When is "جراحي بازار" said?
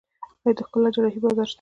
0.95-1.45